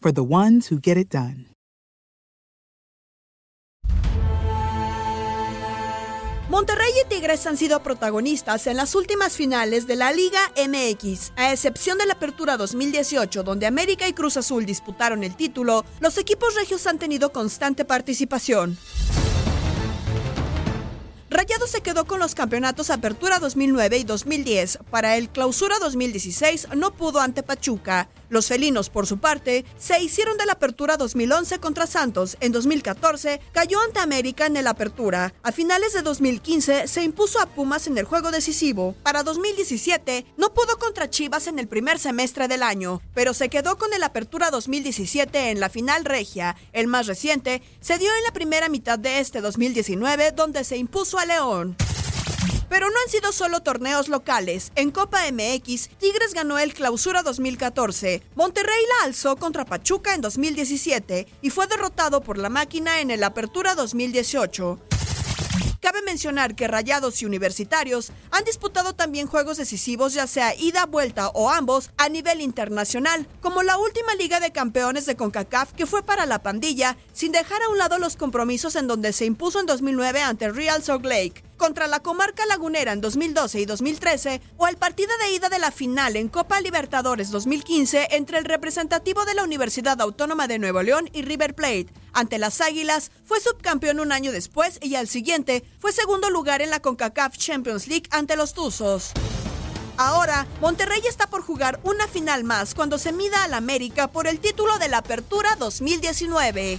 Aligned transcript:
for 0.00 0.12
the 0.12 0.22
ones 0.22 0.70
who 0.70 0.78
get 0.80 0.96
it 0.96 1.10
done. 1.10 1.46
Monterrey 6.48 6.90
y 7.04 7.08
Tigres 7.08 7.46
han 7.46 7.58
sido 7.58 7.82
protagonistas 7.82 8.66
en 8.68 8.78
las 8.78 8.94
últimas 8.94 9.36
finales 9.36 9.86
de 9.86 9.96
la 9.96 10.12
Liga 10.12 10.40
MX. 10.56 11.32
A 11.36 11.52
excepción 11.52 11.98
de 11.98 12.06
la 12.06 12.14
Apertura 12.14 12.56
2018, 12.56 13.42
donde 13.42 13.66
América 13.66 14.08
y 14.08 14.14
Cruz 14.14 14.38
Azul 14.38 14.64
disputaron 14.64 15.24
el 15.24 15.36
título, 15.36 15.84
los 16.00 16.16
equipos 16.16 16.54
regios 16.54 16.86
han 16.86 16.98
tenido 16.98 17.32
constante 17.32 17.84
participación. 17.84 18.78
Rayado 21.30 21.66
se 21.66 21.82
quedó 21.82 22.06
con 22.06 22.20
los 22.20 22.34
campeonatos 22.34 22.88
Apertura 22.88 23.38
2009 23.38 23.98
y 23.98 24.04
2010. 24.04 24.78
Para 24.90 25.18
el 25.18 25.28
Clausura 25.28 25.78
2016 25.78 26.68
no 26.74 26.94
pudo 26.94 27.20
ante 27.20 27.42
Pachuca. 27.42 28.08
Los 28.30 28.46
felinos, 28.46 28.90
por 28.90 29.06
su 29.06 29.18
parte, 29.18 29.64
se 29.78 30.02
hicieron 30.02 30.36
de 30.38 30.46
la 30.46 30.52
Apertura 30.52 30.96
2011 30.96 31.58
contra 31.60 31.86
Santos. 31.86 32.36
En 32.40 32.52
2014 32.52 33.40
cayó 33.52 33.78
ante 33.80 34.00
América 34.00 34.46
en 34.46 34.56
el 34.56 34.66
Apertura. 34.66 35.34
A 35.42 35.52
finales 35.52 35.92
de 35.92 36.02
2015 36.02 36.88
se 36.88 37.02
impuso 37.02 37.40
a 37.40 37.46
Pumas 37.46 37.86
en 37.86 37.98
el 37.98 38.04
juego 38.04 38.30
decisivo. 38.30 38.94
Para 39.02 39.22
2017 39.22 40.26
no 40.38 40.54
pudo 40.54 40.78
contra 40.78 41.10
Chivas 41.10 41.46
en 41.46 41.58
el 41.58 41.68
primer 41.68 41.98
semestre 41.98 42.48
del 42.48 42.62
año, 42.62 43.02
pero 43.14 43.34
se 43.34 43.50
quedó 43.50 43.76
con 43.76 43.92
el 43.92 44.02
Apertura 44.02 44.50
2017 44.50 45.50
en 45.50 45.60
la 45.60 45.68
final 45.68 46.06
regia. 46.06 46.56
El 46.72 46.86
más 46.86 47.06
reciente 47.06 47.62
se 47.80 47.98
dio 47.98 48.10
en 48.14 48.24
la 48.24 48.32
primera 48.32 48.70
mitad 48.70 48.98
de 48.98 49.20
este 49.20 49.42
2019 49.42 50.32
donde 50.32 50.64
se 50.64 50.78
impuso 50.78 51.17
a 51.18 51.26
León. 51.26 51.76
Pero 52.68 52.90
no 52.90 52.96
han 53.04 53.10
sido 53.10 53.32
solo 53.32 53.60
torneos 53.60 54.08
locales. 54.08 54.72
En 54.74 54.90
Copa 54.90 55.20
MX, 55.32 55.88
Tigres 55.98 56.34
ganó 56.34 56.58
el 56.58 56.74
Clausura 56.74 57.22
2014. 57.22 58.22
Monterrey 58.34 58.82
la 59.00 59.06
alzó 59.06 59.36
contra 59.36 59.64
Pachuca 59.64 60.14
en 60.14 60.20
2017 60.20 61.26
y 61.40 61.50
fue 61.50 61.66
derrotado 61.66 62.20
por 62.20 62.38
la 62.38 62.50
máquina 62.50 63.00
en 63.00 63.10
el 63.10 63.24
Apertura 63.24 63.74
2018. 63.74 64.87
Mencionar 66.08 66.54
que 66.54 66.66
Rayados 66.68 67.20
y 67.20 67.26
Universitarios 67.26 68.12
han 68.30 68.42
disputado 68.44 68.94
también 68.94 69.26
juegos 69.26 69.58
decisivos, 69.58 70.14
ya 70.14 70.26
sea 70.26 70.54
ida, 70.54 70.86
vuelta 70.86 71.28
o 71.28 71.50
ambos, 71.50 71.90
a 71.98 72.08
nivel 72.08 72.40
internacional, 72.40 73.28
como 73.42 73.62
la 73.62 73.76
última 73.76 74.14
Liga 74.14 74.40
de 74.40 74.50
Campeones 74.50 75.04
de 75.04 75.16
CONCACAF 75.16 75.74
que 75.74 75.84
fue 75.84 76.02
para 76.02 76.24
la 76.24 76.42
pandilla, 76.42 76.96
sin 77.12 77.30
dejar 77.30 77.60
a 77.60 77.68
un 77.68 77.76
lado 77.76 77.98
los 77.98 78.16
compromisos 78.16 78.74
en 78.76 78.86
donde 78.86 79.12
se 79.12 79.26
impuso 79.26 79.60
en 79.60 79.66
2009 79.66 80.22
ante 80.22 80.50
Real 80.50 80.82
Salt 80.82 81.04
Lake, 81.04 81.44
contra 81.58 81.86
la 81.88 82.00
comarca 82.00 82.46
lagunera 82.46 82.92
en 82.92 83.02
2012 83.02 83.60
y 83.60 83.66
2013, 83.66 84.40
o 84.56 84.66
el 84.66 84.78
partido 84.78 85.10
de 85.20 85.32
ida 85.34 85.50
de 85.50 85.58
la 85.58 85.70
final 85.70 86.16
en 86.16 86.28
Copa 86.28 86.60
Libertadores 86.62 87.30
2015 87.30 88.08
entre 88.12 88.38
el 88.38 88.46
representativo 88.46 89.26
de 89.26 89.34
la 89.34 89.44
Universidad 89.44 90.00
Autónoma 90.00 90.48
de 90.48 90.58
Nuevo 90.58 90.82
León 90.82 91.10
y 91.12 91.22
River 91.22 91.54
Plate. 91.54 91.88
Ante 92.14 92.38
las 92.38 92.62
Águilas, 92.62 93.10
fue 93.24 93.40
subcampeón 93.40 94.00
un 94.00 94.12
año 94.12 94.32
después 94.32 94.78
y 94.80 94.94
al 94.94 95.08
siguiente 95.08 95.64
fue 95.78 95.92
segundo 95.92 96.30
lugar 96.30 96.62
en 96.62 96.70
la 96.70 96.80
CONCACAF 96.80 97.36
Champions 97.36 97.86
League 97.88 98.08
ante 98.10 98.36
los 98.36 98.54
Tuzos. 98.54 99.12
Ahora, 99.98 100.46
Monterrey 100.60 101.02
está 101.08 101.28
por 101.28 101.42
jugar 101.42 101.80
una 101.82 102.06
final 102.06 102.44
más 102.44 102.74
cuando 102.74 102.98
se 102.98 103.12
mida 103.12 103.42
al 103.42 103.52
América 103.52 104.06
por 104.06 104.28
el 104.28 104.38
título 104.38 104.78
de 104.78 104.88
la 104.88 104.98
Apertura 104.98 105.56
2019. 105.56 106.78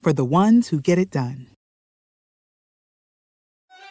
for 0.00 0.12
the 0.14 0.24
ones 0.24 0.72
who 0.72 0.80
get 0.82 0.98
it 0.98 1.10
done. 1.10 1.48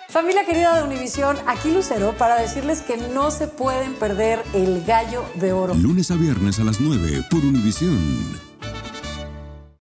Familia 0.09 0.43
querida 0.43 0.75
de 0.75 0.83
Univisión, 0.83 1.37
aquí 1.45 1.71
Lucero 1.71 2.15
para 2.17 2.35
decirles 2.41 2.81
que 2.81 2.97
no 2.97 3.29
se 3.29 3.47
pueden 3.47 3.93
perder 3.93 4.43
el 4.55 4.83
gallo 4.83 5.23
de 5.35 5.53
oro. 5.53 5.75
Lunes 5.75 6.09
a 6.09 6.15
viernes 6.15 6.59
a 6.59 6.63
las 6.63 6.81
9 6.81 7.25
por 7.29 7.45
Univisión. 7.45 8.48